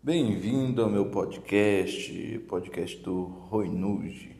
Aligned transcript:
Bem-vindo 0.00 0.80
ao 0.80 0.88
meu 0.88 1.06
podcast, 1.06 2.38
podcast 2.48 2.96
do 2.98 3.24
Roinuge. 3.24 4.30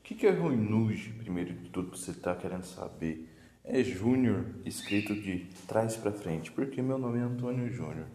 O 0.00 0.02
que 0.02 0.26
é 0.26 0.30
Roinuge, 0.32 1.10
primeiro 1.10 1.54
de 1.54 1.68
tudo, 1.70 1.96
você 1.96 2.10
está 2.10 2.34
querendo 2.34 2.64
saber? 2.64 3.32
É 3.62 3.84
Júnior, 3.84 4.44
escrito 4.64 5.14
de 5.14 5.46
trás 5.68 5.96
para 5.96 6.10
frente, 6.10 6.50
porque 6.50 6.82
meu 6.82 6.98
nome 6.98 7.20
é 7.20 7.22
Antônio 7.22 7.72
Júnior. 7.72 8.08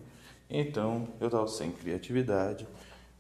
Então, 0.50 1.08
eu 1.22 1.28
estava 1.28 1.48
sem 1.48 1.72
criatividade 1.72 2.68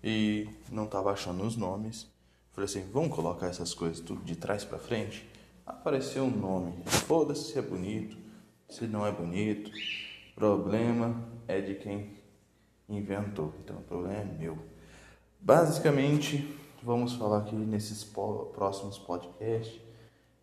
e 0.03 0.49
não 0.69 0.83
estava 0.83 1.13
achando 1.13 1.41
os 1.45 1.55
nomes. 1.55 2.11
Falei 2.51 2.65
assim, 2.65 2.83
vamos 2.91 3.15
colocar 3.15 3.47
essas 3.47 3.73
coisas 3.73 4.01
tudo 4.01 4.21
de 4.25 4.35
trás 4.35 4.65
para 4.65 4.77
frente? 4.77 5.25
Apareceu 5.65 6.25
um 6.25 6.37
nome. 6.37 6.73
Foda-se 6.85 7.53
se 7.53 7.57
é 7.57 7.61
bonito, 7.61 8.17
se 8.67 8.85
não 8.87 9.07
é 9.07 9.11
bonito. 9.11 9.71
Problema 10.35 11.29
é 11.47 11.61
de 11.61 11.75
quem 11.75 12.18
inventou. 12.97 13.53
Então 13.63 13.77
o 13.77 13.81
problema 13.81 14.21
é 14.21 14.25
meu. 14.25 14.57
Basicamente, 15.39 16.55
vamos 16.83 17.13
falar 17.13 17.39
aqui 17.39 17.55
nesses 17.55 18.03
próximos 18.03 18.97
podcasts 18.97 19.79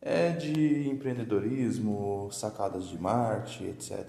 é 0.00 0.30
de 0.30 0.88
empreendedorismo, 0.88 2.28
sacadas 2.30 2.86
de 2.86 2.96
marketing, 2.96 3.70
etc. 3.70 4.08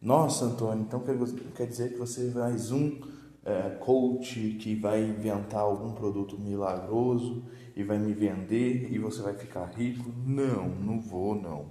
Nossa, 0.00 0.44
Antônio, 0.44 0.84
então 0.84 1.00
quer, 1.00 1.16
quer 1.56 1.66
dizer 1.66 1.92
que 1.92 1.98
você 1.98 2.28
é 2.28 2.30
mais 2.30 2.70
um 2.70 3.00
é, 3.44 3.70
coach 3.80 4.56
que 4.60 4.74
vai 4.76 5.02
inventar 5.02 5.62
algum 5.62 5.92
produto 5.92 6.38
milagroso 6.38 7.42
e 7.74 7.82
vai 7.82 7.98
me 7.98 8.12
vender 8.12 8.92
e 8.92 8.98
você 8.98 9.20
vai 9.20 9.34
ficar 9.34 9.64
rico? 9.66 10.12
Não, 10.24 10.68
não 10.68 11.00
vou, 11.00 11.34
não. 11.34 11.66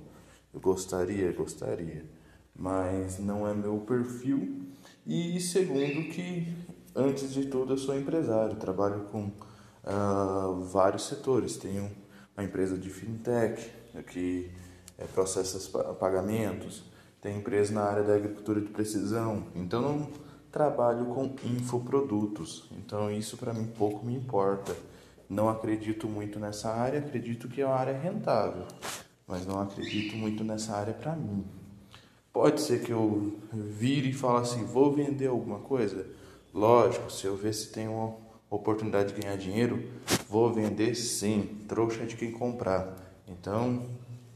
Eu 0.54 0.60
gostaria, 0.60 1.32
gostaria, 1.32 2.06
mas 2.54 3.20
não 3.20 3.48
é 3.48 3.54
meu 3.54 3.78
perfil 3.80 4.66
e 5.06 5.40
segundo 5.40 6.10
que, 6.10 6.48
antes 6.96 7.32
de 7.32 7.46
tudo, 7.46 7.74
eu 7.74 7.78
sou 7.78 7.98
empresário, 7.98 8.56
trabalho 8.56 9.02
com 9.12 9.26
uh, 9.26 10.64
vários 10.64 11.06
setores. 11.08 11.58
Tenho 11.58 11.92
uma 12.36 12.44
empresa 12.44 12.78
de 12.78 12.90
fintech 12.90 13.72
que 14.08 14.52
é, 14.98 15.06
processa 15.06 15.80
pagamentos, 15.94 16.84
tenho 17.22 17.40
empresa 17.40 17.74
na 17.74 17.84
área 17.84 18.04
da 18.04 18.16
agricultura 18.16 18.60
de 18.60 18.70
precisão, 18.70 19.48
então 19.56 19.82
não 19.82 20.10
trabalho 20.52 21.06
com 21.08 21.36
infoprodutos. 21.44 22.70
Então 22.72 23.12
isso 23.12 23.38
para 23.38 23.54
mim 23.54 23.68
pouco 23.78 24.06
me 24.06 24.16
importa. 24.16 24.76
Não 25.30 25.50
acredito 25.50 26.08
muito 26.08 26.40
nessa 26.40 26.72
área, 26.72 27.00
acredito 27.00 27.48
que 27.48 27.62
é 27.62 27.66
uma 27.66 27.76
área 27.76 27.98
rentável, 27.98 28.66
mas 29.28 29.46
não 29.46 29.60
acredito 29.60 30.16
muito 30.16 30.44
nessa 30.44 30.76
área 30.76 30.94
para 30.94 31.16
mim. 31.16 31.44
Pode 32.36 32.60
ser 32.60 32.82
que 32.82 32.92
eu 32.92 33.40
vire 33.54 34.10
e 34.10 34.14
fale 34.14 34.40
assim, 34.40 34.66
vou 34.66 34.92
vender 34.92 35.28
alguma 35.28 35.60
coisa? 35.60 36.06
Lógico, 36.54 37.10
se 37.10 37.26
eu 37.26 37.34
ver 37.34 37.54
se 37.54 37.72
tem 37.72 37.88
uma 37.88 38.14
oportunidade 38.50 39.14
de 39.14 39.22
ganhar 39.22 39.38
dinheiro, 39.38 39.82
vou 40.28 40.54
vender 40.54 40.96
sim, 40.96 41.62
trouxa 41.66 42.04
é 42.04 42.06
de 42.06 42.18
quem 42.18 42.34
comprar. 42.34 42.94
Então, 43.26 43.86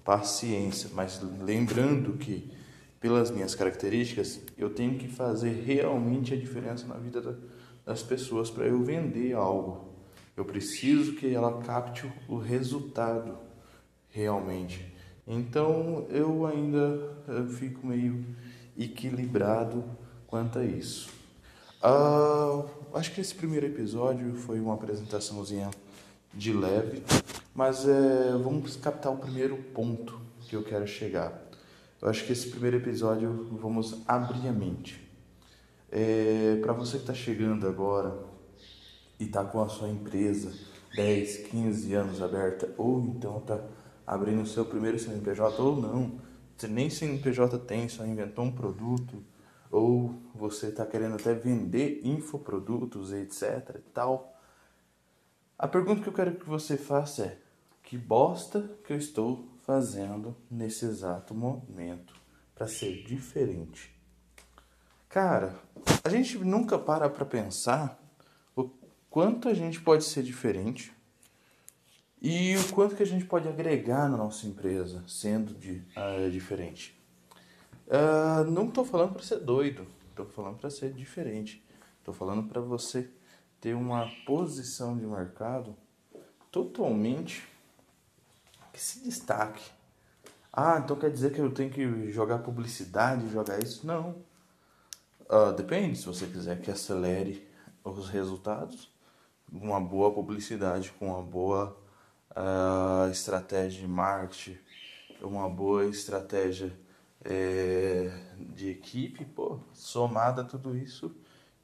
paciência, 0.06 0.90
mas 0.94 1.22
lembrando 1.42 2.14
que 2.14 2.50
pelas 3.02 3.32
minhas 3.32 3.54
características, 3.54 4.40
eu 4.58 4.70
tenho 4.70 4.98
que 4.98 5.10
fazer 5.10 5.62
realmente 5.66 6.34
a 6.34 6.38
diferença 6.38 6.88
na 6.88 6.96
vida 6.96 7.38
das 7.86 8.02
pessoas 8.02 8.50
para 8.50 8.66
eu 8.66 8.82
vender 8.82 9.34
algo. 9.34 9.90
Eu 10.38 10.46
preciso 10.46 11.16
que 11.16 11.34
ela 11.36 11.62
capte 11.64 12.10
o 12.30 12.38
resultado 12.38 13.38
realmente. 14.08 14.99
Então 15.30 16.08
eu 16.10 16.48
ainda 16.48 17.16
eu 17.28 17.48
fico 17.48 17.86
meio 17.86 18.26
equilibrado 18.76 19.84
quanto 20.26 20.58
a 20.58 20.66
isso. 20.66 21.10
Uh, 21.84 22.68
acho 22.94 23.14
que 23.14 23.22
esse 23.22 23.36
primeiro 23.36 23.68
episódio 23.68 24.34
foi 24.36 24.60
uma 24.60 24.74
apresentaçãozinha 24.74 25.70
de 26.34 26.52
leve, 26.52 27.04
mas 27.54 27.88
é, 27.88 28.32
vamos 28.32 28.76
captar 28.76 29.14
o 29.14 29.18
primeiro 29.18 29.56
ponto 29.74 30.20
que 30.42 30.56
eu 30.56 30.64
quero 30.64 30.88
chegar. 30.88 31.32
Eu 32.02 32.10
acho 32.10 32.26
que 32.26 32.32
esse 32.32 32.50
primeiro 32.50 32.78
episódio 32.78 33.48
vamos 33.62 34.02
abrir 34.08 34.48
a 34.48 34.52
mente. 34.52 35.08
É, 35.92 36.60
Para 36.62 36.74
você 36.74 36.98
que 36.98 37.04
está 37.04 37.14
chegando 37.14 37.68
agora 37.68 38.18
e 39.20 39.26
está 39.26 39.44
com 39.44 39.62
a 39.62 39.70
sua 39.70 39.90
empresa 39.90 40.52
10, 40.96 41.48
15 41.48 41.94
anos 41.94 42.22
aberta, 42.22 42.74
ou 42.78 43.02
então 43.02 43.38
está 43.38 43.60
abrindo 44.10 44.42
o 44.42 44.48
seu 44.48 44.66
primeiro 44.66 44.98
CNPJ 44.98 45.62
ou 45.62 45.80
não. 45.80 46.20
Você 46.58 46.68
nem 46.68 46.90
CNPJ 46.90 47.60
tem, 47.60 47.88
só 47.88 48.04
inventou 48.04 48.44
um 48.44 48.52
produto. 48.52 49.24
Ou 49.70 50.16
você 50.34 50.70
está 50.70 50.84
querendo 50.84 51.14
até 51.14 51.32
vender 51.36 52.02
infoprodutos, 52.04 53.14
etc 53.14 53.76
e 53.76 53.92
tal. 53.94 54.36
A 55.58 55.68
pergunta 55.68 56.02
que 56.02 56.10
eu 56.10 56.14
quero 56.14 56.36
que 56.36 56.50
você 56.50 56.76
faça 56.76 57.24
é: 57.24 57.38
que 57.84 58.00
bosta 58.00 58.68
que 58.84 58.92
eu 58.92 58.98
estou 58.98 59.48
fazendo 59.62 60.36
nesse 60.50 60.86
exato 60.86 61.36
momento 61.36 62.16
para 62.56 62.68
ser 62.68 63.04
diferente? 63.04 63.96
Cara, 65.08 65.56
a 66.04 66.10
gente 66.10 66.40
nunca 66.40 66.80
para 66.80 67.08
para 67.08 67.26
pensar 67.26 68.04
o 68.56 68.72
quanto 69.08 69.48
a 69.48 69.54
gente 69.54 69.80
pode 69.80 70.04
ser 70.04 70.24
diferente 70.24 70.92
e 72.22 72.56
o 72.58 72.74
quanto 72.74 72.96
que 72.96 73.04
a 73.04 73.06
gente 73.06 73.26
pode 73.26 73.48
agregar 73.48 74.10
na 74.10 74.18
nossa 74.18 74.46
empresa 74.46 75.04
sendo 75.08 75.54
de, 75.54 75.82
uh, 75.96 76.30
diferente. 76.30 77.00
Uh, 77.88 78.50
não 78.52 78.68
estou 78.68 78.84
falando 78.84 79.14
para 79.14 79.24
ser 79.24 79.40
doido, 79.40 79.88
estou 80.10 80.26
falando 80.26 80.58
para 80.58 80.70
ser 80.70 80.92
diferente. 80.94 81.64
Estou 82.00 82.14
falando 82.14 82.48
para 82.48 82.60
você 82.60 83.10
ter 83.62 83.74
uma 83.74 84.10
posição 84.26 84.98
de 84.98 85.06
mercado 85.06 85.76
totalmente 86.52 87.48
que 88.74 88.82
se 88.82 89.04
destaque. 89.04 89.64
Ah, 90.52 90.82
então 90.84 90.96
quer 90.98 91.12
dizer 91.12 91.32
que 91.32 91.40
eu 91.40 91.52
tenho 91.52 91.70
que 91.70 92.12
jogar 92.12 92.40
publicidade, 92.40 93.30
jogar 93.30 93.62
isso? 93.64 93.86
Não. 93.86 94.16
Uh, 95.22 95.54
depende, 95.56 95.98
se 95.98 96.06
você 96.06 96.26
quiser 96.26 96.60
que 96.60 96.72
acelere 96.72 97.48
os 97.84 98.10
resultados, 98.10 98.92
uma 99.52 99.80
boa 99.80 100.12
publicidade 100.12 100.92
com 100.92 101.08
uma 101.08 101.22
boa 101.22 101.78
estratégia 103.10 103.82
de 103.82 103.88
marketing, 103.88 104.58
uma 105.22 105.50
boa 105.50 105.86
estratégia 105.86 106.72
é, 107.24 108.12
de 108.38 108.70
equipe, 108.70 109.26
pô, 109.26 109.60
somada 109.74 110.42
a 110.42 110.46
tudo 110.46 110.76
isso, 110.76 111.16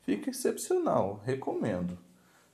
fica 0.04 0.30
excepcional, 0.30 1.22
recomendo. 1.26 1.98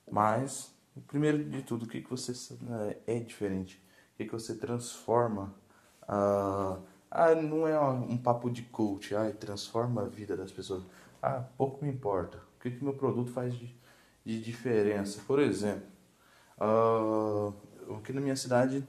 Mas, 0.10 0.74
primeiro 1.08 1.44
de 1.44 1.62
tudo, 1.64 1.86
o 1.86 1.88
que, 1.88 2.02
que 2.02 2.10
você 2.10 2.34
né, 2.62 2.98
é 3.08 3.20
diferente? 3.20 3.82
O 4.14 4.18
que, 4.18 4.26
que 4.26 4.32
você 4.32 4.56
transforma? 4.56 5.54
Ah, 6.08 6.78
ah, 7.10 7.36
não 7.36 7.68
é 7.68 7.80
um 7.80 8.18
papo 8.18 8.50
de 8.50 8.64
coach, 8.64 9.16
ah, 9.16 9.32
transforma 9.32 10.04
a 10.04 10.06
vida 10.06 10.36
das 10.38 10.52
pessoas. 10.52 10.84
Ah, 11.22 11.44
pouco 11.58 11.84
me 11.84 11.92
importa. 11.92 12.38
O 12.58 12.62
que, 12.62 12.72
que 12.72 12.84
meu 12.84 12.94
produto 12.94 13.32
faz 13.32 13.54
de, 13.54 13.76
de 14.26 14.42
diferença? 14.42 15.22
Por 15.26 15.40
exemplo, 15.40 15.88
ah, 16.60 17.52
aqui 17.98 18.14
na 18.14 18.22
minha 18.22 18.36
cidade 18.36 18.88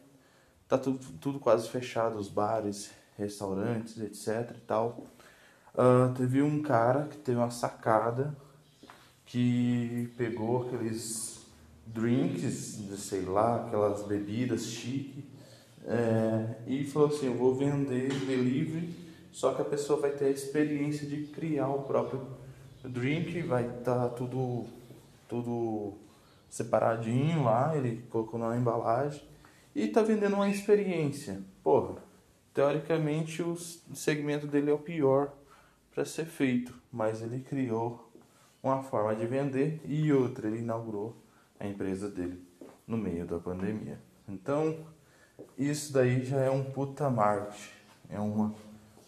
tá 0.68 0.78
tudo, 0.78 0.98
tudo 1.20 1.38
quase 1.38 1.68
fechado, 1.68 2.18
os 2.18 2.28
bares, 2.28 2.90
restaurantes, 3.18 3.98
etc 3.98 4.56
e 4.56 4.60
tal. 4.60 5.04
Uh, 5.74 6.12
teve 6.14 6.42
um 6.42 6.62
cara 6.62 7.06
que 7.08 7.16
teve 7.16 7.38
uma 7.38 7.50
sacada 7.50 8.36
que 9.24 10.12
pegou 10.16 10.66
aqueles 10.66 11.46
drinks, 11.86 12.80
sei 12.98 13.22
lá, 13.22 13.66
aquelas 13.66 14.02
bebidas 14.06 14.66
chique 14.66 15.24
é, 15.86 16.54
e 16.66 16.84
falou 16.84 17.08
assim, 17.08 17.26
eu 17.26 17.34
vou 17.34 17.54
vender 17.54 18.08
delivery, 18.08 18.94
só 19.32 19.52
que 19.52 19.62
a 19.62 19.64
pessoa 19.64 20.00
vai 20.00 20.10
ter 20.12 20.26
a 20.26 20.30
experiência 20.30 21.06
de 21.06 21.24
criar 21.24 21.68
o 21.68 21.82
próprio 21.82 22.24
drink, 22.84 23.42
vai 23.42 23.64
estar 23.66 23.94
tá 23.94 24.08
tudo, 24.08 24.66
tudo 25.28 25.94
separadinho 26.52 27.44
lá, 27.44 27.74
ele 27.74 28.04
colocou 28.10 28.38
na 28.38 28.54
embalagem 28.54 29.26
e 29.74 29.88
tá 29.88 30.02
vendendo 30.02 30.34
uma 30.34 30.50
experiência. 30.50 31.40
Porra, 31.64 31.94
teoricamente 32.52 33.42
o 33.42 33.56
segmento 33.56 34.46
dele 34.46 34.70
é 34.70 34.74
o 34.74 34.78
pior 34.78 35.32
para 35.94 36.04
ser 36.04 36.26
feito, 36.26 36.74
mas 36.92 37.22
ele 37.22 37.40
criou 37.40 38.12
uma 38.62 38.82
forma 38.82 39.16
de 39.16 39.26
vender 39.26 39.80
e 39.86 40.12
outra, 40.12 40.46
ele 40.46 40.58
inaugurou 40.58 41.16
a 41.58 41.66
empresa 41.66 42.10
dele 42.10 42.46
no 42.86 42.98
meio 42.98 43.24
da 43.24 43.38
pandemia. 43.38 43.98
Então, 44.28 44.76
isso 45.56 45.90
daí 45.90 46.22
já 46.22 46.38
é 46.38 46.50
um 46.50 46.62
puta 46.62 47.08
marketing, 47.08 47.70
é 48.10 48.20
uma 48.20 48.54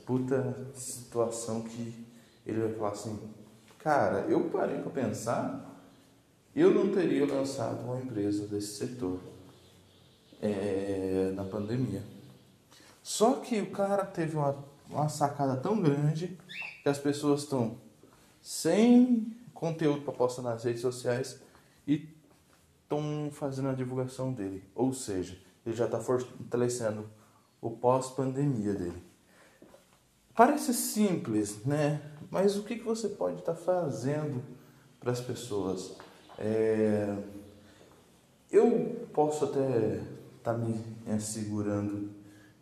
puta 0.06 0.66
situação 0.72 1.60
que 1.60 2.06
ele 2.46 2.60
vai 2.60 2.72
falar 2.72 2.90
assim, 2.92 3.18
cara, 3.78 4.20
eu 4.30 4.48
parei 4.48 4.80
para 4.80 4.90
pensar 4.90 5.73
eu 6.60 6.72
não 6.72 6.92
teria 6.92 7.26
lançado 7.26 7.84
uma 7.84 7.98
empresa 7.98 8.46
desse 8.46 8.78
setor 8.78 9.18
é, 10.40 11.32
na 11.34 11.44
pandemia. 11.44 12.02
Só 13.02 13.34
que 13.34 13.60
o 13.60 13.70
cara 13.70 14.04
teve 14.04 14.36
uma, 14.36 14.56
uma 14.88 15.08
sacada 15.08 15.56
tão 15.56 15.80
grande 15.80 16.38
que 16.82 16.88
as 16.88 16.98
pessoas 16.98 17.42
estão 17.42 17.76
sem 18.40 19.34
conteúdo 19.52 20.02
para 20.02 20.12
postar 20.12 20.42
nas 20.42 20.64
redes 20.64 20.82
sociais 20.82 21.40
e 21.86 22.08
estão 22.82 23.30
fazendo 23.32 23.68
a 23.68 23.74
divulgação 23.74 24.32
dele. 24.32 24.62
Ou 24.74 24.92
seja, 24.92 25.38
ele 25.64 25.74
já 25.74 25.86
está 25.86 25.98
fortalecendo 25.98 27.08
o 27.60 27.70
pós-pandemia 27.70 28.74
dele. 28.74 29.02
Parece 30.34 30.74
simples, 30.74 31.64
né? 31.64 32.02
Mas 32.30 32.56
o 32.56 32.62
que, 32.62 32.76
que 32.76 32.84
você 32.84 33.08
pode 33.08 33.38
estar 33.38 33.54
tá 33.54 33.58
fazendo 33.58 34.42
para 35.00 35.12
as 35.12 35.20
pessoas? 35.20 35.96
É... 36.38 37.16
Eu 38.50 39.08
posso 39.12 39.44
até 39.46 40.00
estar 40.38 40.52
tá 40.52 40.54
me 40.54 40.80
assegurando 41.12 42.10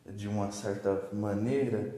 de 0.06 0.28
uma 0.28 0.50
certa 0.50 1.08
maneira 1.12 1.94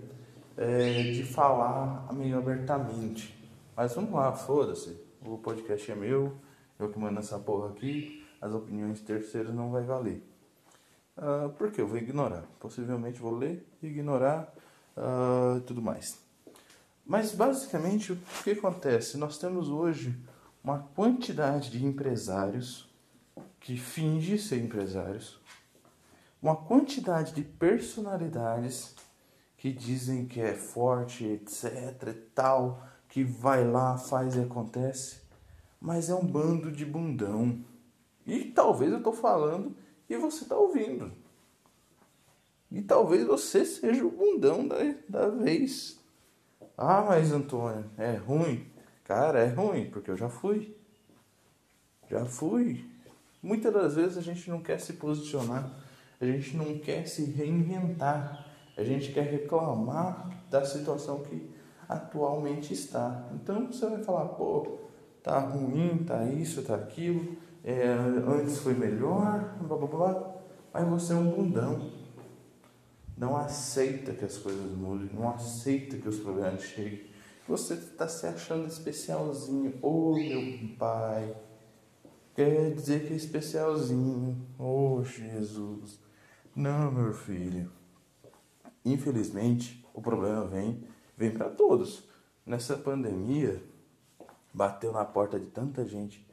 é, 0.56 1.02
de 1.12 1.24
falar 1.24 2.12
meio 2.12 2.38
abertamente. 2.38 3.34
Mas 3.76 3.94
vamos 3.94 4.12
lá, 4.12 4.32
foda-se. 4.32 4.96
O 5.24 5.38
podcast 5.38 5.90
é 5.90 5.94
meu, 5.94 6.34
eu 6.78 6.90
que 6.90 6.98
mando 6.98 7.18
essa 7.18 7.38
porra 7.38 7.70
aqui, 7.70 8.24
as 8.40 8.52
opiniões 8.52 9.00
terceiras 9.00 9.54
não 9.54 9.70
vai 9.70 9.82
valer. 9.82 10.22
Uh, 11.16 11.48
por 11.50 11.70
que 11.70 11.80
eu 11.80 11.86
vou 11.86 11.96
ignorar? 11.96 12.44
Possivelmente 12.58 13.20
vou 13.20 13.34
ler, 13.34 13.66
ignorar 13.82 14.52
uh, 14.96 15.60
tudo 15.60 15.80
mais. 15.80 16.18
Mas 17.06 17.34
basicamente 17.34 18.12
o 18.12 18.18
que 18.42 18.50
acontece? 18.50 19.16
Nós 19.16 19.38
temos 19.38 19.68
hoje 19.68 20.14
uma 20.64 20.78
quantidade 20.78 21.70
de 21.70 21.84
empresários 21.84 22.88
que 23.60 23.76
fingem 23.76 24.38
ser 24.38 24.64
empresários, 24.64 25.38
uma 26.40 26.56
quantidade 26.56 27.34
de 27.34 27.42
personalidades 27.42 28.94
que 29.58 29.70
dizem 29.70 30.26
que 30.26 30.40
é 30.40 30.54
forte, 30.54 31.24
etc 31.24 32.08
e 32.08 32.12
tal, 32.34 32.82
que 33.08 33.22
vai 33.22 33.62
lá, 33.66 33.98
faz 33.98 34.36
e 34.36 34.40
acontece, 34.40 35.20
mas 35.78 36.08
é 36.08 36.14
um 36.14 36.26
bando 36.26 36.72
de 36.72 36.86
bundão. 36.86 37.62
E 38.26 38.46
talvez 38.46 38.90
eu 38.90 38.98
estou 38.98 39.12
falando 39.12 39.76
e 40.08 40.16
você 40.16 40.44
está 40.44 40.56
ouvindo. 40.56 41.12
E 42.70 42.80
talvez 42.80 43.26
você 43.26 43.66
seja 43.66 44.04
o 44.04 44.10
bundão 44.10 44.66
da, 44.66 44.76
da 45.08 45.28
vez. 45.28 46.00
Ah, 46.76 47.02
mas 47.02 47.32
Antônio, 47.32 47.90
é 47.98 48.16
ruim. 48.16 48.73
Cara, 49.04 49.40
é 49.40 49.48
ruim, 49.48 49.90
porque 49.90 50.10
eu 50.10 50.16
já 50.16 50.28
fui. 50.28 50.76
Já 52.10 52.24
fui. 52.24 52.84
Muitas 53.42 53.72
das 53.72 53.94
vezes 53.94 54.16
a 54.16 54.22
gente 54.22 54.48
não 54.48 54.60
quer 54.60 54.80
se 54.80 54.94
posicionar, 54.94 55.70
a 56.20 56.24
gente 56.24 56.56
não 56.56 56.78
quer 56.78 57.06
se 57.06 57.24
reinventar, 57.24 58.46
a 58.76 58.82
gente 58.82 59.12
quer 59.12 59.24
reclamar 59.24 60.30
da 60.50 60.64
situação 60.64 61.22
que 61.22 61.50
atualmente 61.88 62.72
está. 62.72 63.28
Então 63.34 63.66
você 63.66 63.86
vai 63.86 64.02
falar, 64.02 64.26
pô, 64.30 64.78
tá 65.22 65.38
ruim, 65.38 66.04
tá 66.06 66.24
isso, 66.24 66.62
tá 66.62 66.74
aquilo, 66.74 67.36
é, 67.62 67.86
antes 68.26 68.58
foi 68.58 68.74
melhor, 68.74 69.56
blá 69.60 69.76
blá 69.76 69.86
blá, 69.86 70.34
mas 70.72 70.88
você 70.88 71.12
é 71.12 71.16
um 71.16 71.30
bundão 71.30 72.04
não 73.16 73.36
aceita 73.36 74.12
que 74.12 74.24
as 74.24 74.36
coisas 74.38 74.72
mudem, 74.72 75.10
não 75.14 75.30
aceita 75.30 75.96
que 75.96 76.08
os 76.08 76.18
problemas 76.18 76.62
cheguem. 76.62 77.13
Você 77.46 77.74
está 77.74 78.08
se 78.08 78.26
achando 78.26 78.66
especialzinho. 78.66 79.78
Oh, 79.82 80.14
meu 80.14 80.76
pai. 80.78 81.36
Quer 82.34 82.74
dizer 82.74 83.06
que 83.06 83.12
é 83.12 83.16
especialzinho. 83.16 84.46
Oh, 84.58 85.02
Jesus. 85.04 86.00
Não, 86.54 86.90
meu 86.90 87.12
filho. 87.12 87.70
Infelizmente, 88.84 89.86
o 89.92 90.00
problema 90.00 90.46
vem, 90.46 90.86
vem 91.16 91.30
para 91.30 91.50
todos. 91.50 92.08
Nessa 92.46 92.76
pandemia, 92.76 93.62
bateu 94.52 94.92
na 94.92 95.04
porta 95.04 95.38
de 95.38 95.46
tanta 95.46 95.86
gente. 95.86 96.26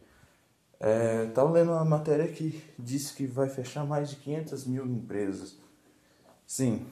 É, 0.80 1.28
tava 1.28 1.52
lendo 1.52 1.72
uma 1.72 1.86
matéria 1.86 2.28
que 2.28 2.64
disse 2.78 3.14
que 3.14 3.26
vai 3.26 3.48
fechar 3.48 3.86
mais 3.86 4.10
de 4.10 4.16
500 4.16 4.66
mil 4.66 4.86
empresas 4.88 5.62
Sim, 6.52 6.86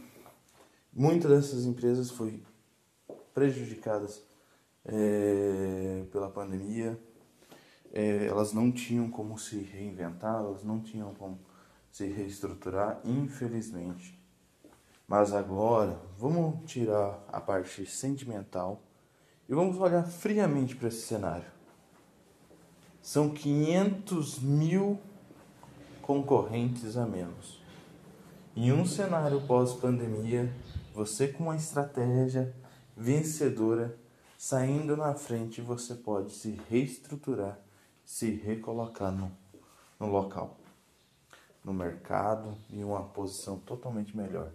muitas 0.93 1.29
dessas 1.29 1.65
empresas 1.65 2.09
foram 2.09 2.39
prejudicadas 3.39 4.21
é, 4.83 6.03
pela 6.11 6.29
pandemia. 6.29 6.99
É, 7.93 8.25
elas 8.25 8.51
não 8.51 8.69
tinham 8.69 9.09
como 9.09 9.37
se 9.37 9.61
reinventar, 9.61 10.35
elas 10.35 10.61
não 10.61 10.81
tinham 10.81 11.13
como 11.13 11.39
se 11.89 12.05
reestruturar, 12.05 12.99
infelizmente. 13.05 14.21
Mas 15.07 15.33
agora, 15.33 15.97
vamos 16.17 16.69
tirar 16.69 17.23
a 17.31 17.39
parte 17.39 17.85
sentimental 17.85 18.83
e 19.47 19.55
vamos 19.55 19.77
olhar 19.77 20.03
friamente 20.03 20.75
para 20.75 20.89
esse 20.89 21.01
cenário. 21.01 21.49
São 23.01 23.29
500 23.29 24.39
mil 24.39 24.99
concorrentes 26.01 26.97
a 26.97 27.05
menos. 27.05 27.63
Em 28.53 28.73
um 28.73 28.85
cenário 28.85 29.41
pós-pandemia, 29.47 30.53
você 30.93 31.29
com 31.29 31.45
uma 31.45 31.55
estratégia 31.55 32.53
vencedora 32.99 33.97
saindo 34.37 34.97
na 34.97 35.13
frente, 35.13 35.61
você 35.61 35.95
pode 35.95 36.33
se 36.33 36.59
reestruturar, 36.69 37.57
se 38.05 38.29
recolocar 38.29 39.11
no, 39.11 39.31
no 39.97 40.07
local, 40.07 40.57
no 41.63 41.73
mercado, 41.73 42.53
em 42.69 42.83
uma 42.83 43.03
posição 43.03 43.57
totalmente 43.59 44.15
melhor. 44.15 44.51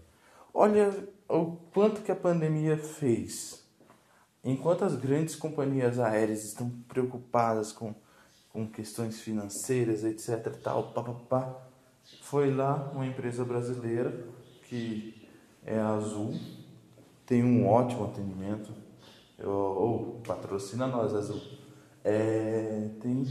Olha 0.53 0.93
o 1.27 1.57
quanto 1.73 2.03
que 2.03 2.13
a 2.13 2.17
pandemia 2.17 2.77
fez. 2.77 3.65
Enquanto 4.45 4.85
as 4.85 4.95
grandes 4.95 5.35
companhias 5.35 5.99
aéreas 5.99 6.45
estão 6.45 6.69
preocupadas 6.87 7.73
com, 7.73 7.95
com 8.53 8.69
questões 8.69 9.21
financeiras, 9.21 10.05
etc, 10.05 10.55
tal, 10.63 10.93
pá, 10.93 11.03
pá, 11.03 11.15
pá, 11.15 11.67
foi 12.21 12.55
lá 12.55 12.91
uma 12.95 13.07
empresa 13.07 13.43
brasileira 13.43 14.29
que 14.69 15.29
é 15.65 15.79
a 15.79 15.95
Azul, 15.95 16.35
tem 17.27 17.43
um 17.43 17.67
ótimo 17.67 18.05
atendimento, 18.05 18.73
oh, 19.43 20.21
patrocina 20.27 20.87
nós, 20.87 21.15
Azul. 21.15 21.41
É, 22.03 22.91
tem 23.01 23.27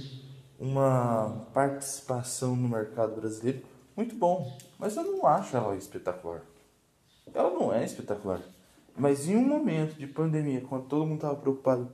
uma 0.60 1.48
participação 1.54 2.56
no 2.56 2.68
mercado 2.68 3.16
brasileiro 3.16 3.64
muito 3.96 4.16
bom, 4.16 4.58
mas 4.80 4.96
eu 4.96 5.04
não 5.04 5.28
acho 5.28 5.56
ela 5.56 5.76
espetacular. 5.76 6.42
Ela 7.34 7.52
não 7.52 7.74
é 7.74 7.84
espetacular. 7.84 8.42
Mas 8.96 9.28
em 9.28 9.36
um 9.36 9.46
momento 9.46 9.96
de 9.96 10.08
pandemia, 10.08 10.62
quando 10.62 10.86
todo 10.86 11.06
mundo 11.06 11.16
estava 11.16 11.36
preocupado 11.36 11.94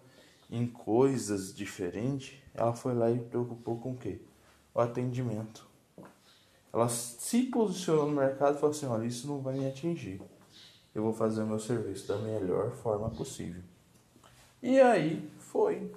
em 0.50 0.66
coisas 0.68 1.54
diferentes, 1.54 2.42
ela 2.54 2.74
foi 2.74 2.94
lá 2.94 3.10
e 3.12 3.20
preocupou 3.20 3.78
com 3.78 3.92
o 3.92 3.98
quê? 3.98 4.22
O 4.74 4.80
atendimento. 4.80 5.68
Ela 6.72 6.88
se 6.88 7.44
posicionou 7.44 8.06
no 8.08 8.16
mercado 8.16 8.56
e 8.56 8.60
falou 8.60 8.76
assim: 8.76 8.86
olha, 8.86 9.06
isso 9.06 9.28
não 9.28 9.42
vai 9.42 9.56
me 9.56 9.68
atingir. 9.68 10.22
Eu 10.94 11.04
vou 11.04 11.14
fazer 11.14 11.44
o 11.44 11.48
meu 11.48 11.60
serviço 11.60 12.08
da 12.08 12.18
melhor 12.18 12.72
forma 12.72 13.10
possível. 13.10 13.62
E 14.62 14.80
aí 14.80 15.32
foi. 15.40 15.92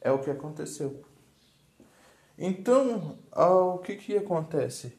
É 0.00 0.10
o 0.10 0.18
que 0.18 0.30
aconteceu. 0.30 1.02
Então, 2.38 3.18
o 3.32 3.78
que, 3.78 3.96
que 3.96 4.16
acontece? 4.16 4.96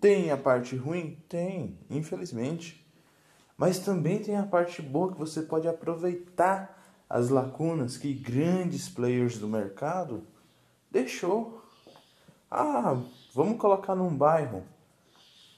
Tem 0.00 0.30
a 0.30 0.36
parte 0.36 0.74
ruim? 0.76 1.22
Tem, 1.28 1.78
infelizmente. 1.90 2.86
Mas 3.56 3.78
também 3.78 4.22
tem 4.22 4.36
a 4.36 4.46
parte 4.46 4.80
boa 4.80 5.12
que 5.12 5.18
você 5.18 5.42
pode 5.42 5.68
aproveitar 5.68 6.78
as 7.08 7.28
lacunas 7.28 7.96
que 7.96 8.14
grandes 8.14 8.88
players 8.88 9.38
do 9.38 9.48
mercado 9.48 10.26
deixou. 10.90 11.62
Ah, 12.50 12.96
Vamos 13.38 13.60
colocar 13.60 13.94
num 13.94 14.12
bairro. 14.16 14.64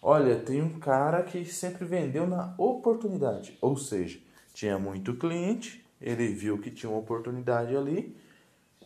Olha, 0.02 0.36
tem 0.38 0.62
um 0.62 0.78
cara 0.78 1.22
que 1.22 1.44
sempre 1.44 1.84
vendeu 1.84 2.26
na 2.26 2.54
oportunidade, 2.56 3.58
ou 3.60 3.76
seja, 3.76 4.18
tinha 4.54 4.78
muito 4.78 5.14
cliente, 5.14 5.84
ele 6.00 6.28
viu 6.28 6.58
que 6.58 6.70
tinha 6.70 6.88
uma 6.88 7.00
oportunidade 7.00 7.76
ali 7.76 8.16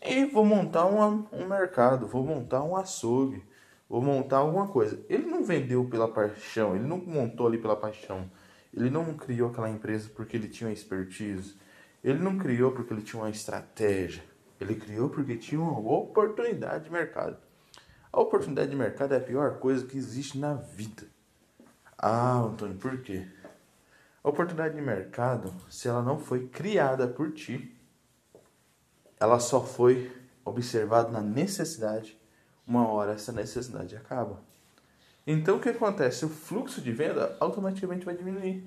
e 0.02 0.24
vou 0.24 0.44
montar 0.44 0.86
uma, 0.86 1.24
um 1.32 1.46
mercado, 1.48 2.08
vou 2.08 2.24
montar 2.24 2.64
um 2.64 2.76
açougue, 2.76 3.44
vou 3.88 4.02
montar 4.02 4.38
alguma 4.38 4.66
coisa. 4.66 5.04
Ele 5.08 5.24
não 5.24 5.44
vendeu 5.44 5.84
pela 5.84 6.08
paixão, 6.08 6.74
ele 6.74 6.84
não 6.84 6.98
montou 6.98 7.46
ali 7.46 7.58
pela 7.58 7.76
paixão, 7.76 8.28
ele 8.72 8.90
não 8.90 9.14
criou 9.14 9.50
aquela 9.50 9.70
empresa 9.70 10.10
porque 10.16 10.36
ele 10.36 10.48
tinha 10.48 10.72
expertise, 10.72 11.54
ele 12.02 12.18
não 12.18 12.36
criou 12.36 12.72
porque 12.72 12.92
ele 12.92 13.02
tinha 13.02 13.22
uma 13.22 13.30
estratégia, 13.30 14.24
ele 14.60 14.74
criou 14.74 15.08
porque 15.08 15.36
tinha 15.36 15.60
uma 15.60 15.78
oportunidade 15.78 16.84
de 16.84 16.90
mercado. 16.90 17.36
A 18.14 18.20
oportunidade 18.20 18.70
de 18.70 18.76
mercado 18.76 19.12
é 19.12 19.16
a 19.16 19.20
pior 19.20 19.58
coisa 19.58 19.84
que 19.84 19.98
existe 19.98 20.38
na 20.38 20.54
vida. 20.54 21.02
Ah, 21.98 22.36
Antônio, 22.36 22.76
por 22.76 23.02
quê? 23.02 23.26
A 24.22 24.28
oportunidade 24.28 24.76
de 24.76 24.80
mercado, 24.80 25.52
se 25.68 25.88
ela 25.88 26.00
não 26.00 26.16
foi 26.16 26.46
criada 26.46 27.08
por 27.08 27.32
ti, 27.32 27.76
ela 29.18 29.40
só 29.40 29.60
foi 29.60 30.12
observada 30.44 31.10
na 31.10 31.20
necessidade, 31.20 32.16
uma 32.64 32.86
hora 32.86 33.14
essa 33.14 33.32
necessidade 33.32 33.96
acaba. 33.96 34.40
Então 35.26 35.56
o 35.56 35.60
que 35.60 35.70
acontece? 35.70 36.24
O 36.24 36.28
fluxo 36.28 36.80
de 36.80 36.92
venda 36.92 37.36
automaticamente 37.40 38.06
vai 38.06 38.16
diminuir. 38.16 38.64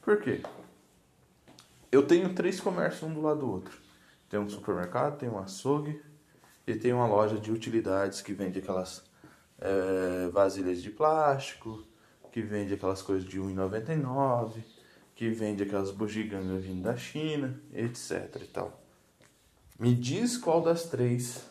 Por 0.00 0.20
quê? 0.20 0.40
Eu 1.90 2.06
tenho 2.06 2.32
três 2.32 2.60
comércios 2.60 3.02
um 3.02 3.12
do 3.12 3.22
lado 3.22 3.40
do 3.40 3.50
outro. 3.50 3.76
Tem 4.30 4.38
um 4.38 4.48
supermercado, 4.48 5.18
tem 5.18 5.28
um 5.28 5.40
açougue 5.40 6.00
e 6.70 6.78
tem 6.78 6.92
uma 6.92 7.06
loja 7.06 7.38
de 7.38 7.50
utilidades 7.50 8.20
que 8.20 8.32
vende 8.32 8.58
aquelas 8.58 9.02
é, 9.58 10.28
vasilhas 10.28 10.82
de 10.82 10.90
plástico, 10.90 11.82
que 12.30 12.42
vende 12.42 12.74
aquelas 12.74 13.02
coisas 13.02 13.28
de 13.28 13.38
R$1,99, 13.38 14.62
que 15.14 15.30
vende 15.30 15.62
aquelas 15.62 15.90
bugigangas 15.90 16.62
vindo 16.62 16.82
da 16.82 16.96
China, 16.96 17.60
etc 17.72 18.42
e 18.42 18.46
tal. 18.46 18.80
Me 19.78 19.94
diz 19.94 20.36
qual 20.36 20.60
das 20.60 20.84
três 20.84 21.48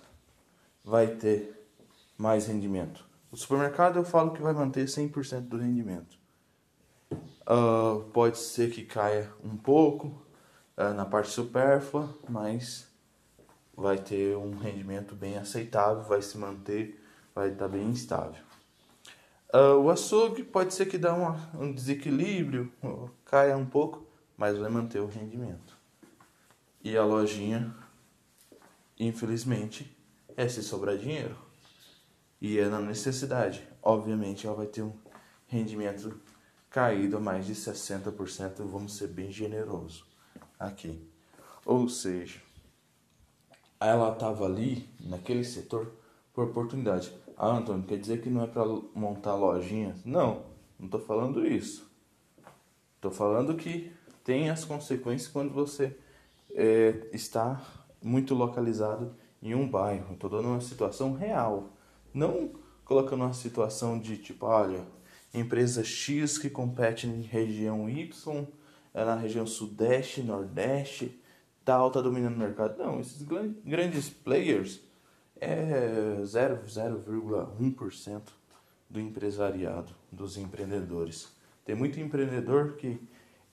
vai 0.84 1.08
ter 1.08 1.68
mais 2.18 2.48
rendimento. 2.48 3.06
O 3.32 3.36
supermercado 3.36 3.98
eu 3.98 4.06
falo 4.06 4.32
que 4.32 4.42
vai 4.42 4.54
manter 4.54 4.86
100% 4.86 5.42
do 5.42 5.58
rendimento. 5.58 6.18
Uh, 7.12 8.04
pode 8.12 8.38
ser 8.38 8.70
que 8.70 8.84
caia 8.84 9.32
um 9.44 9.56
pouco 9.56 10.08
uh, 10.78 10.94
na 10.94 11.06
parte 11.06 11.30
supérflua, 11.30 12.14
mas 12.28 12.87
vai 13.78 14.00
ter 14.00 14.36
um 14.36 14.58
rendimento 14.58 15.14
bem 15.14 15.38
aceitável, 15.38 16.02
vai 16.02 16.20
se 16.24 16.36
manter, 16.36 17.00
vai 17.36 17.52
estar 17.52 17.68
bem 17.68 17.92
estável. 17.92 18.44
Uh, 19.54 19.80
o 19.80 19.92
açougue 19.92 20.44
pode 20.44 20.74
ser 20.74 20.88
que 20.88 20.98
dê 20.98 21.08
um 21.54 21.72
desequilíbrio, 21.72 22.72
caia 23.24 23.56
um 23.56 23.66
pouco, 23.66 24.06
mas 24.36 24.58
vai 24.58 24.70
manter 24.70 25.00
o 25.00 25.06
rendimento. 25.06 25.78
E 26.84 26.98
a 26.98 27.06
lojinha, 27.06 27.74
infelizmente, 29.00 29.96
é 30.36 30.48
se 30.50 30.64
sobrar 30.64 30.98
dinheiro. 30.98 31.38
E 32.42 32.60
é 32.60 32.68
na 32.68 32.80
necessidade. 32.80 33.68
Obviamente 33.82 34.46
ela 34.46 34.56
vai 34.56 34.68
ter 34.68 34.82
um 34.82 34.94
rendimento 35.48 36.20
caído 36.70 37.18
a 37.18 37.20
mais 37.20 37.46
de 37.46 37.56
60%, 37.56 38.58
vamos 38.66 38.98
ser 38.98 39.08
bem 39.08 39.32
generoso 39.32 40.06
aqui. 40.60 41.02
Ou 41.66 41.88
seja, 41.90 42.40
ela 43.80 44.12
estava 44.12 44.46
ali 44.46 44.90
naquele 45.00 45.44
setor 45.44 45.92
por 46.34 46.46
oportunidade. 46.46 47.14
Ah, 47.38 47.58
Antônio, 47.58 47.86
quer 47.86 47.98
dizer 47.98 48.22
que 48.22 48.30
não 48.30 48.44
é 48.44 48.48
para 48.48 48.66
montar 48.96 49.36
lojinha? 49.36 49.96
Não, 50.04 50.44
não 50.80 50.86
estou 50.86 51.00
falando 51.00 51.46
isso. 51.46 51.90
Estou 52.96 53.12
falando 53.12 53.56
que 53.56 53.92
tem 54.24 54.50
as 54.50 54.66
consequências 54.66 55.32
quando 55.32 55.54
você 55.54 55.96
é, 56.54 57.08
está 57.14 57.62
muito 58.02 58.34
localizado 58.34 59.16
em 59.42 59.54
um 59.54 59.70
bairro. 59.70 60.14
Estou 60.14 60.30
dando 60.30 60.48
uma 60.48 60.62
situação 60.62 61.14
real. 61.14 61.70
Não 62.14 62.52
colocando 62.84 63.24
uma 63.24 63.34
situação 63.34 64.00
de 64.00 64.18
tipo, 64.18 64.46
olha, 64.46 64.86
empresa 65.34 65.84
X 65.84 66.38
que 66.38 66.50
compete 66.50 67.06
em 67.06 67.22
região 67.22 67.90
Y, 67.90 68.46
é 68.94 69.06
na 69.06 69.16
região 69.16 69.46
Sudeste, 69.46 70.22
Nordeste, 70.22 71.22
tá 71.74 72.02
dominando 72.02 72.36
o 72.36 72.40
mercado. 72.40 72.78
Não, 72.78 73.00
esses 73.00 73.22
grandes 73.22 74.10
players 74.10 74.82
é 75.40 76.20
0,1% 76.22 78.22
do 78.90 79.00
empresariado, 79.00 79.94
dos 80.12 80.38
empreendedores. 80.38 81.30
Tem 81.66 81.76
muito 81.76 82.00
empreendedor 82.00 82.76
que 82.78 83.00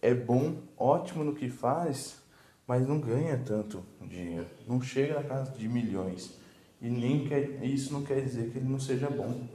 é 0.00 0.14
bom, 0.14 0.62
ótimo 0.76 1.24
no 1.24 1.34
que 1.34 1.48
faz, 1.48 2.22
mas 2.66 2.86
não 2.86 3.00
ganha 3.00 3.38
tanto 3.38 3.84
dinheiro, 4.00 4.46
não 4.66 4.80
chega 4.80 5.14
na 5.14 5.24
casa 5.24 5.52
de 5.52 5.68
milhões. 5.68 6.38
E 6.80 6.88
nem 6.88 7.26
quer, 7.26 7.64
isso 7.64 7.92
não 7.92 8.02
quer 8.02 8.20
dizer 8.20 8.50
que 8.50 8.58
ele 8.58 8.68
não 8.68 8.78
seja 8.78 9.08
bom. 9.08 9.48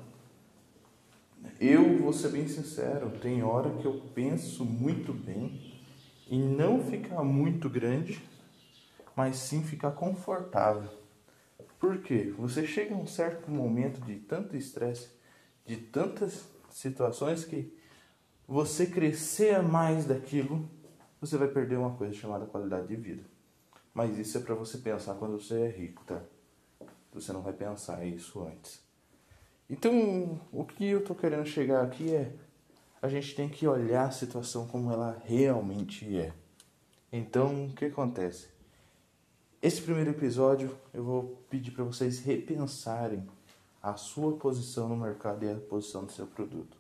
Eu 1.60 2.00
vou 2.00 2.12
ser 2.12 2.30
bem 2.30 2.48
sincero, 2.48 3.12
tem 3.22 3.44
hora 3.44 3.70
que 3.78 3.86
eu 3.86 4.01
penso 4.13 4.66
muito 4.66 5.13
bem 5.13 5.80
em 6.30 6.42
não 6.42 6.84
ficar 6.84 7.24
muito 7.24 7.70
grande, 7.70 8.22
mas 9.20 9.36
sim 9.36 9.62
ficar 9.62 9.92
confortável. 9.92 10.90
Por 11.78 11.98
quê? 11.98 12.34
Você 12.38 12.66
chega 12.66 12.96
a 12.96 12.98
um 12.98 13.06
certo 13.06 13.52
momento 13.52 14.00
de 14.00 14.16
tanto 14.16 14.56
estresse, 14.56 15.10
de 15.66 15.76
tantas 15.76 16.48
situações 16.70 17.44
que 17.44 17.78
você 18.48 18.86
crescer 18.86 19.62
mais 19.62 20.06
daquilo, 20.06 20.70
você 21.20 21.36
vai 21.36 21.50
perder 21.50 21.76
uma 21.76 21.98
coisa 21.98 22.14
chamada 22.14 22.46
qualidade 22.46 22.88
de 22.88 22.96
vida. 22.96 23.24
Mas 23.94 24.18
isso 24.18 24.38
é 24.38 24.42
para 24.42 24.56
você 24.56 24.78
pensar 24.78 25.16
quando 25.16 25.38
você 25.38 25.64
é 25.64 25.68
rico, 25.70 26.02
tá? 26.06 26.22
Você 27.12 27.34
não 27.34 27.42
vai 27.42 27.52
pensar 27.52 28.06
isso 28.06 28.42
antes. 28.42 28.82
Então, 29.70 30.40
o 30.50 30.64
que 30.64 30.86
eu 30.86 31.04
tô 31.04 31.14
querendo 31.14 31.46
chegar 31.46 31.84
aqui 31.84 32.16
é 32.16 32.32
a 33.02 33.10
gente 33.10 33.36
tem 33.36 33.50
que 33.50 33.68
olhar 33.68 34.06
a 34.06 34.12
situação 34.12 34.66
como 34.66 34.90
ela 34.90 35.22
realmente 35.26 36.18
é. 36.18 36.32
Então, 37.12 37.66
o 37.66 37.74
que 37.74 37.84
acontece? 37.84 38.59
Esse 39.62 39.82
primeiro 39.82 40.12
episódio 40.12 40.74
eu 40.94 41.04
vou 41.04 41.38
pedir 41.50 41.72
para 41.72 41.84
vocês 41.84 42.20
repensarem 42.20 43.28
a 43.84 43.96
sua 43.96 44.38
posição 44.38 44.88
no 44.88 44.96
mercado 44.96 45.44
e 45.44 45.51
a 45.51 45.56
posição 45.56 46.06
do 46.06 46.13
seu 46.13 46.25
produto. 46.25 46.78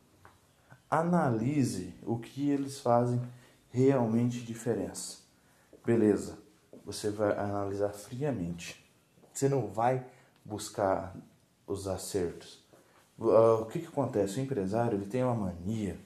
Analise 0.89 1.93
o 2.03 2.17
que 2.17 2.49
eles 2.49 2.79
fazem 2.79 3.21
realmente 3.69 4.39
diferença. 4.39 5.17
Beleza, 5.85 6.39
você 6.85 7.09
vai 7.09 7.37
analisar 7.37 7.89
friamente. 7.89 8.81
Você 9.33 9.49
não 9.49 9.67
vai 9.67 10.05
buscar 10.45 11.13
os 11.67 11.85
acertos. 11.85 12.63
Uh, 13.17 13.61
o 13.61 13.65
que, 13.65 13.79
que 13.79 13.87
acontece? 13.87 14.39
O 14.39 14.43
empresário 14.43 14.97
ele 14.97 15.05
tem 15.05 15.21
uma 15.21 15.35
mania 15.35 15.99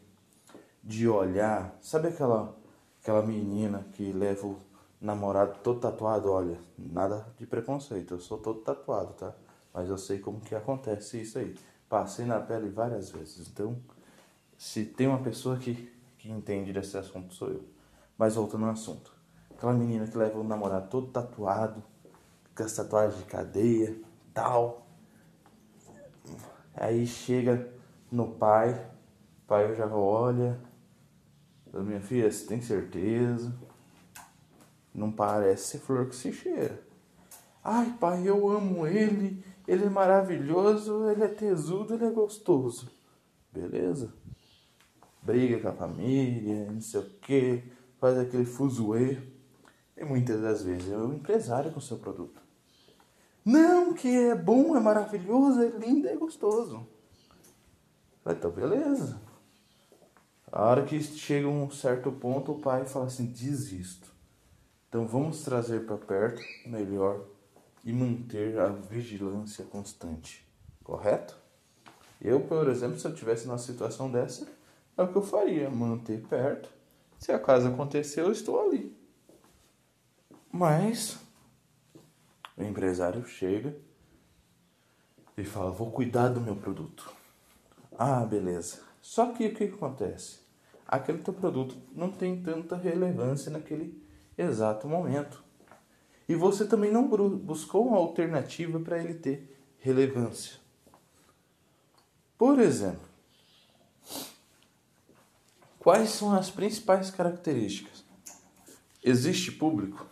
de 0.84 1.08
olhar. 1.08 1.78
Sabe 1.82 2.08
aquela, 2.08 2.58
aquela 3.00 3.22
menina 3.22 3.86
que 3.94 4.12
leva 4.12 4.48
o 4.48 4.60
namorado 5.04 5.60
todo 5.62 5.80
tatuado? 5.80 6.32
Olha, 6.32 6.58
nada 6.78 7.28
de 7.38 7.46
preconceito, 7.46 8.14
eu 8.14 8.20
sou 8.20 8.38
todo 8.38 8.62
tatuado, 8.62 9.14
tá? 9.14 9.34
Mas 9.74 9.90
eu 9.90 9.98
sei 9.98 10.20
como 10.20 10.40
que 10.40 10.56
acontece 10.56 11.22
isso 11.22 11.38
aí. 11.38 11.56
Passei 11.90 12.26
na 12.26 12.40
pele 12.40 12.70
várias 12.70 13.12
vezes. 13.12 13.48
Então, 13.50 13.78
se 14.58 14.86
tem 14.86 15.08
uma 15.08 15.20
pessoa 15.20 15.58
que, 15.58 15.92
que 16.18 16.32
entende 16.32 16.72
desse 16.72 16.98
assunto, 16.98 17.34
sou 17.34 17.50
eu. 17.50 17.64
Mas 18.18 18.36
voltando 18.36 18.66
ao 18.66 18.72
assunto. 18.72 19.14
Aquela 19.52 19.74
menina 19.74 20.08
que 20.08 20.18
leva 20.18 20.40
o 20.40 20.44
namorado 20.44 20.90
todo 20.90 21.08
tatuado, 21.08 21.84
com 22.56 22.64
as 22.64 22.74
tatuagens 22.74 23.20
de 23.20 23.26
cadeia, 23.26 23.96
tal. 24.34 24.88
Aí 26.76 27.06
chega 27.06 27.72
no 28.12 28.30
pai, 28.30 28.74
o 28.74 29.48
pai 29.48 29.76
já 29.76 29.88
olha, 29.88 30.60
minha 31.74 32.02
filha, 32.02 32.32
você 32.32 32.46
tem 32.46 32.62
certeza? 32.62 33.54
Não 34.94 35.12
parece 35.12 35.80
flor 35.80 36.08
que 36.08 36.16
se 36.16 36.32
cheira. 36.32 36.80
Ai, 37.64 37.96
pai, 38.00 38.28
eu 38.28 38.50
amo 38.50 38.86
ele, 38.86 39.44
ele 39.68 39.86
é 39.86 39.90
maravilhoso, 39.90 41.10
ele 41.10 41.24
é 41.24 41.28
tesudo, 41.28 41.94
ele 41.94 42.06
é 42.06 42.12
gostoso. 42.12 42.92
Beleza? 43.52 44.14
Briga 45.22 45.60
com 45.60 45.70
a 45.70 45.74
família, 45.74 46.70
não 46.72 46.82
sei 46.82 47.00
o 47.00 47.10
que, 47.22 47.64
faz 48.00 48.18
aquele 48.18 48.46
fuzuê. 48.46 49.18
E 49.96 50.04
muitas 50.04 50.42
das 50.42 50.64
vezes 50.64 50.92
é 50.92 50.98
o 50.98 51.14
empresário 51.14 51.72
com 51.72 51.80
o 51.80 51.82
seu 51.82 51.98
produto. 51.98 52.42
Não, 53.46 53.94
que 53.94 54.08
é 54.08 54.36
bom, 54.36 54.76
é 54.76 54.80
maravilhoso, 54.80 55.62
é 55.62 55.70
lindo, 55.70 56.08
é 56.08 56.16
gostoso. 56.16 56.88
Então, 58.26 58.52
beleza. 58.52 59.20
A 60.52 60.66
hora 60.66 60.86
que 60.86 61.02
chega 61.02 61.48
um 61.48 61.70
certo 61.70 62.12
ponto, 62.12 62.54
o 62.54 62.60
pai 62.60 62.86
fala 62.86 63.06
assim: 63.06 63.26
desisto. 63.26 64.13
Então 64.94 65.08
vamos 65.08 65.42
trazer 65.42 65.88
para 65.88 65.98
perto 65.98 66.40
melhor 66.68 67.26
e 67.84 67.92
manter 67.92 68.60
a 68.60 68.68
vigilância 68.68 69.66
constante. 69.66 70.48
Correto? 70.84 71.36
Eu, 72.22 72.42
por 72.42 72.70
exemplo, 72.70 73.00
se 73.00 73.08
eu 73.08 73.16
tivesse 73.16 73.48
numa 73.48 73.58
situação 73.58 74.12
dessa, 74.12 74.48
é 74.96 75.02
o 75.02 75.08
que 75.08 75.16
eu 75.16 75.24
faria: 75.24 75.68
manter 75.68 76.22
perto. 76.28 76.70
Se 77.18 77.32
a 77.32 77.40
casa 77.40 77.70
acontecer, 77.70 78.22
eu 78.22 78.32
estou 78.32 78.62
ali. 78.62 78.96
Mas 80.52 81.18
o 82.56 82.62
empresário 82.62 83.26
chega 83.26 83.76
e 85.36 85.44
fala: 85.44 85.72
Vou 85.72 85.90
cuidar 85.90 86.28
do 86.28 86.40
meu 86.40 86.56
produto. 86.56 87.12
Ah, 87.98 88.24
beleza. 88.24 88.82
Só 89.02 89.34
que 89.34 89.48
o 89.48 89.56
que 89.56 89.64
acontece? 89.64 90.42
Aquele 90.88 91.18
teu 91.18 91.34
produto 91.34 91.76
não 91.96 92.12
tem 92.12 92.44
tanta 92.44 92.76
relevância 92.76 93.52
naquele 93.52 94.03
exato 94.38 94.88
momento. 94.88 95.44
E 96.28 96.36
você 96.36 96.66
também 96.66 96.92
não 96.92 97.08
buscou 97.08 97.88
uma 97.88 97.98
alternativa 97.98 98.80
para 98.80 98.98
ele 98.98 99.14
ter 99.14 99.58
relevância. 99.80 100.58
Por 102.38 102.60
exemplo, 102.60 103.08
quais 105.80 106.10
são 106.10 106.34
as 106.34 106.50
principais 106.50 107.12
características? 107.12 108.04
Existe 109.04 109.52
público? 109.52 110.06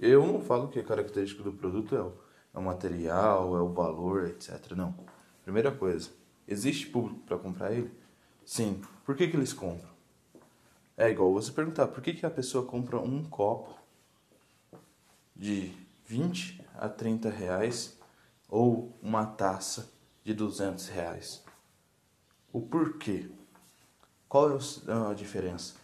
Eu 0.00 0.26
não 0.26 0.40
falo 0.40 0.68
que 0.68 0.78
a 0.78 0.84
característica 0.84 1.42
do 1.42 1.52
produto 1.52 1.94
é 1.94 2.02
o, 2.02 2.12
é 2.54 2.58
o 2.58 2.62
material, 2.62 3.56
é 3.56 3.60
o 3.60 3.72
valor, 3.72 4.26
etc. 4.26 4.72
Não. 4.72 4.94
Primeira 5.42 5.70
coisa, 5.70 6.10
existe 6.48 6.86
público 6.86 7.20
para 7.26 7.38
comprar 7.38 7.72
ele? 7.72 7.90
Sim. 8.44 8.82
Por 9.04 9.14
que, 9.14 9.28
que 9.28 9.36
eles 9.36 9.52
compram? 9.52 9.93
É 10.96 11.10
igual 11.10 11.32
você 11.32 11.50
perguntar, 11.50 11.88
por 11.88 12.02
que, 12.02 12.12
que 12.12 12.24
a 12.24 12.30
pessoa 12.30 12.64
compra 12.64 12.98
um 12.98 13.24
copo 13.24 13.74
de 15.34 15.72
20 16.06 16.64
a 16.76 16.88
30 16.88 17.28
reais 17.30 17.98
ou 18.48 18.96
uma 19.02 19.26
taça 19.26 19.92
de 20.22 20.32
200 20.32 20.88
reais. 20.88 21.44
O 22.52 22.60
porquê? 22.60 23.28
Qual 24.28 24.50
é 24.50 25.10
a 25.10 25.14
diferença? 25.14 25.74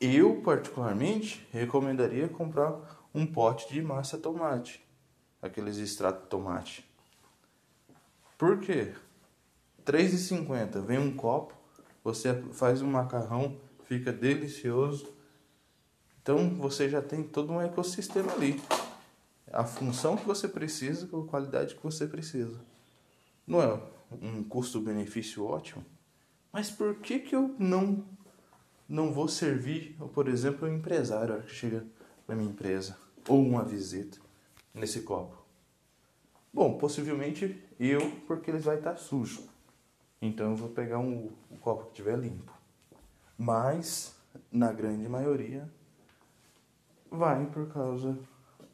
Eu, 0.00 0.42
particularmente, 0.42 1.46
recomendaria 1.50 2.28
comprar 2.28 2.78
um 3.14 3.26
pote 3.26 3.72
de 3.72 3.80
massa 3.80 4.18
tomate, 4.18 4.84
aqueles 5.40 5.78
extrato 5.78 6.22
de 6.22 6.28
tomate. 6.28 6.88
Por 8.36 8.60
quê? 8.60 8.94
R$ 9.86 9.92
3,50 9.92 10.82
vem 10.82 10.98
um 10.98 11.14
copo, 11.16 11.54
você 12.02 12.34
faz 12.52 12.82
um 12.82 12.90
macarrão, 12.90 13.58
fica 13.86 14.12
delicioso. 14.12 15.12
Então 16.22 16.50
você 16.50 16.88
já 16.88 17.02
tem 17.02 17.22
todo 17.22 17.52
um 17.52 17.60
ecossistema 17.60 18.32
ali. 18.32 18.60
A 19.52 19.64
função 19.64 20.16
que 20.16 20.26
você 20.26 20.48
precisa 20.48 21.06
com 21.06 21.22
a 21.22 21.26
qualidade 21.26 21.74
que 21.74 21.82
você 21.82 22.06
precisa. 22.06 22.60
Não 23.46 23.62
é 23.62 23.80
um 24.22 24.42
custo-benefício 24.42 25.44
ótimo? 25.44 25.84
Mas 26.52 26.70
por 26.70 26.96
que, 26.96 27.18
que 27.18 27.34
eu 27.34 27.54
não, 27.58 28.04
não 28.88 29.12
vou 29.12 29.28
servir, 29.28 29.96
por 30.14 30.28
exemplo, 30.28 30.68
um 30.68 30.74
empresário 30.74 31.42
que 31.42 31.54
chega 31.54 31.84
na 32.26 32.34
minha 32.34 32.50
empresa? 32.50 32.96
Ou 33.28 33.42
uma 33.42 33.64
visita 33.64 34.18
nesse 34.72 35.02
copo? 35.02 35.44
Bom, 36.52 36.78
possivelmente 36.78 37.60
eu, 37.78 38.12
porque 38.26 38.50
ele 38.50 38.58
vai 38.58 38.76
estar 38.78 38.96
sujo. 38.96 39.42
Então 40.22 40.52
eu 40.52 40.56
vou 40.56 40.68
pegar 40.68 40.98
um, 41.00 41.30
um 41.50 41.56
copo 41.56 41.84
que 41.86 41.90
estiver 41.90 42.16
limpo. 42.18 42.52
Mas, 43.36 44.14
na 44.50 44.72
grande 44.72 45.08
maioria, 45.08 45.68
vai 47.10 47.46
por 47.46 47.68
causa 47.68 48.18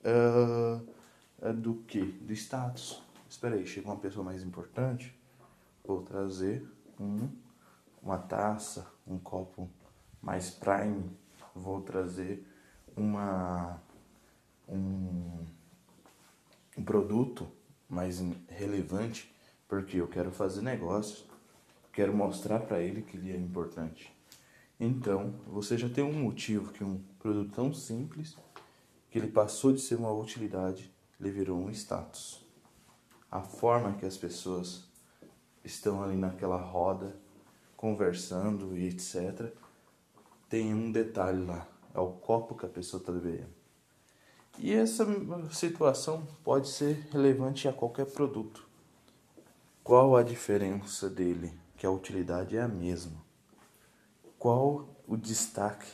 uh, 0.04 1.52
do 1.54 1.74
que? 1.86 2.02
Do 2.02 2.32
status. 2.32 3.02
Espera 3.28 3.54
aí, 3.54 3.66
chega 3.66 3.88
uma 3.88 3.96
pessoa 3.96 4.24
mais 4.24 4.42
importante, 4.42 5.16
vou 5.84 6.02
trazer 6.02 6.66
um, 6.98 7.28
uma 8.02 8.18
taça, 8.18 8.86
um 9.06 9.18
copo 9.18 9.70
mais 10.20 10.50
prime, 10.50 11.10
vou 11.54 11.80
trazer 11.80 12.46
uma, 12.96 13.80
um, 14.68 15.44
um 16.76 16.84
produto 16.84 17.48
mais 17.88 18.20
relevante, 18.48 19.34
porque 19.68 19.96
eu 19.96 20.08
quero 20.08 20.30
fazer 20.30 20.62
negócio, 20.62 21.24
quero 21.92 22.14
mostrar 22.14 22.60
para 22.60 22.80
ele 22.80 23.02
que 23.02 23.16
ele 23.16 23.32
é 23.32 23.36
importante. 23.36 24.12
Então, 24.82 25.34
você 25.46 25.76
já 25.76 25.90
tem 25.90 26.02
um 26.02 26.12
motivo 26.14 26.72
que 26.72 26.82
um 26.82 27.02
produto 27.18 27.54
tão 27.54 27.75
simples, 27.75 28.34
que 29.10 29.18
ele 29.18 29.28
passou 29.28 29.75
de 29.75 29.80
ser 29.80 29.96
uma 29.96 30.10
utilidade, 30.10 30.90
ele 31.20 31.30
virou 31.30 31.58
um 31.58 31.70
status. 31.70 32.42
A 33.30 33.42
forma 33.42 33.92
que 33.92 34.06
as 34.06 34.16
pessoas 34.16 34.88
estão 35.62 36.02
ali 36.02 36.16
naquela 36.16 36.56
roda, 36.56 37.14
conversando 37.76 38.75
e 38.75 38.88
etc., 38.88 39.52
tem 40.49 40.72
um 40.72 40.90
detalhe 40.90 41.44
lá, 41.44 41.68
é 41.94 42.00
o 42.00 42.12
copo 42.12 42.54
que 42.54 42.64
a 42.64 42.68
pessoa 42.68 43.00
está 43.00 43.12
bebendo. 43.12 43.60
E 44.58 44.72
essa 44.72 45.06
situação 45.52 46.26
pode 46.42 46.68
ser 46.68 47.06
relevante 47.12 47.68
a 47.68 47.72
qualquer 47.72 48.06
produto. 48.06 48.66
Qual 49.84 50.16
a 50.16 50.22
diferença 50.22 51.08
dele? 51.08 51.52
Que 51.76 51.87
a 51.87 51.90
utilidade 51.90 52.56
é 52.56 52.62
a 52.62 52.68
mesma. 52.68 53.29
Qual 54.40 54.88
o 55.06 55.16
destaque 55.16 55.87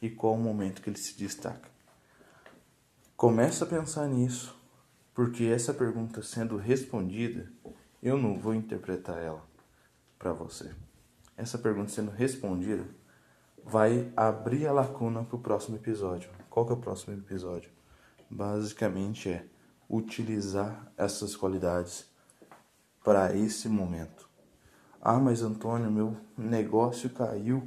e 0.00 0.08
qual 0.08 0.32
o 0.32 0.38
momento 0.38 0.80
que 0.80 0.88
ele 0.88 0.96
se 0.96 1.18
destaca? 1.18 1.68
Começa 3.14 3.66
a 3.66 3.68
pensar 3.68 4.06
nisso, 4.06 4.56
porque 5.12 5.44
essa 5.44 5.74
pergunta 5.74 6.22
sendo 6.22 6.56
respondida, 6.56 7.52
eu 8.02 8.16
não 8.16 8.38
vou 8.38 8.54
interpretar 8.54 9.18
ela 9.18 9.44
para 10.18 10.32
você. 10.32 10.72
Essa 11.36 11.58
pergunta 11.58 11.90
sendo 11.90 12.10
respondida 12.10 12.86
vai 13.62 14.10
abrir 14.16 14.66
a 14.66 14.72
lacuna 14.72 15.24
para 15.24 15.36
o 15.36 15.40
próximo 15.40 15.76
episódio. 15.76 16.30
Qual 16.48 16.64
que 16.64 16.72
é 16.72 16.76
o 16.76 16.80
próximo 16.80 17.14
episódio? 17.14 17.70
basicamente 18.30 19.30
é 19.30 19.44
utilizar 19.88 20.92
essas 20.96 21.34
qualidades 21.34 22.06
para 23.02 23.34
esse 23.34 23.68
momento. 23.68 24.28
Ah, 25.00 25.18
mas 25.18 25.42
Antônio, 25.42 25.90
meu 25.90 26.16
negócio 26.36 27.08
caiu 27.10 27.66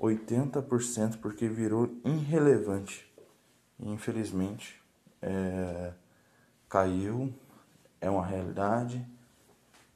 80% 0.00 1.18
porque 1.18 1.48
virou 1.48 1.90
irrelevante. 2.04 3.10
Infelizmente, 3.80 4.80
é, 5.20 5.92
caiu, 6.68 7.32
é 8.00 8.08
uma 8.08 8.24
realidade. 8.24 9.04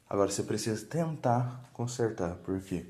Agora 0.09 0.31
você 0.31 0.43
precisa 0.43 0.85
tentar 0.87 1.71
consertar, 1.73 2.37
porque 2.45 2.87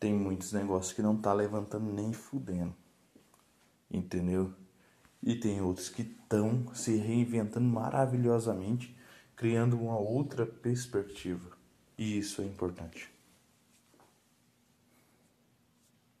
tem 0.00 0.12
muitos 0.14 0.52
negócios 0.52 0.92
que 0.92 1.02
não 1.02 1.16
tá 1.16 1.32
levantando 1.32 1.92
nem 1.92 2.12
fudendo. 2.12 2.74
Entendeu? 3.90 4.52
e 5.22 5.36
tem 5.36 5.60
outros 5.60 5.88
que 5.88 6.02
estão 6.02 6.66
se 6.74 6.96
reinventando 6.96 7.66
maravilhosamente, 7.66 8.96
criando 9.36 9.80
uma 9.80 9.96
outra 9.96 10.44
perspectiva. 10.44 11.56
E 11.96 12.18
isso 12.18 12.42
é 12.42 12.44
importante. 12.44 13.11